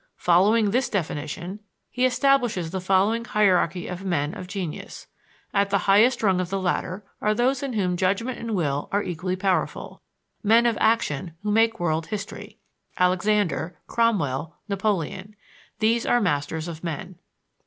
Following 0.17 0.71
this 0.71 0.89
definition, 0.89 1.59
he 1.91 2.05
establishes 2.07 2.71
the 2.71 2.81
following 2.81 3.23
hierarchy 3.23 3.85
of 3.85 4.03
men 4.03 4.33
of 4.33 4.47
genius: 4.47 5.05
At 5.53 5.69
the 5.69 5.77
highest 5.85 6.23
rung 6.23 6.39
of 6.41 6.49
the 6.49 6.59
ladder 6.59 7.03
are 7.21 7.35
those 7.35 7.61
in 7.61 7.73
whom 7.73 7.95
judgment 7.95 8.39
and 8.39 8.55
will 8.55 8.89
are 8.91 9.03
equally 9.03 9.35
powerful; 9.35 10.01
men 10.41 10.65
of 10.65 10.75
action 10.81 11.35
who 11.43 11.51
make 11.51 11.79
world 11.79 12.07
history 12.07 12.57
(Alexander, 12.97 13.77
Cromwell, 13.85 14.55
Napoleon) 14.67 15.35
these 15.77 16.03
are 16.03 16.19
masters 16.19 16.67
of 16.67 16.83
men. 16.83 17.19